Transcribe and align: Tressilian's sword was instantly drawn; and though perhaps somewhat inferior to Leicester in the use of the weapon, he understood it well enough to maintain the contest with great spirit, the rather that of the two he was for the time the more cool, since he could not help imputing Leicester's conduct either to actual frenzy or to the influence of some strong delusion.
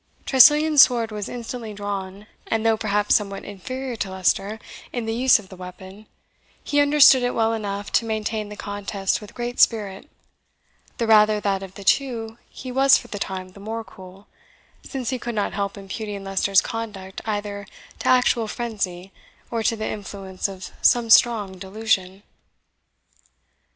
Tressilian's 0.25 0.81
sword 0.81 1.11
was 1.11 1.29
instantly 1.29 1.75
drawn; 1.75 2.25
and 2.47 2.65
though 2.65 2.75
perhaps 2.75 3.13
somewhat 3.13 3.43
inferior 3.43 3.95
to 3.97 4.09
Leicester 4.09 4.57
in 4.91 5.05
the 5.05 5.13
use 5.13 5.37
of 5.37 5.49
the 5.49 5.55
weapon, 5.55 6.07
he 6.63 6.79
understood 6.81 7.21
it 7.21 7.35
well 7.35 7.53
enough 7.53 7.91
to 7.91 8.03
maintain 8.07 8.49
the 8.49 8.55
contest 8.55 9.21
with 9.21 9.35
great 9.35 9.59
spirit, 9.59 10.09
the 10.97 11.05
rather 11.05 11.39
that 11.39 11.61
of 11.61 11.75
the 11.75 11.83
two 11.83 12.39
he 12.49 12.71
was 12.71 12.97
for 12.97 13.09
the 13.09 13.19
time 13.19 13.49
the 13.49 13.59
more 13.59 13.83
cool, 13.83 14.25
since 14.81 15.11
he 15.11 15.19
could 15.19 15.35
not 15.35 15.53
help 15.53 15.77
imputing 15.77 16.23
Leicester's 16.23 16.61
conduct 16.61 17.21
either 17.25 17.67
to 17.99 18.07
actual 18.07 18.47
frenzy 18.47 19.11
or 19.51 19.61
to 19.61 19.75
the 19.75 19.87
influence 19.87 20.47
of 20.47 20.71
some 20.81 21.11
strong 21.11 21.59
delusion. 21.59 22.23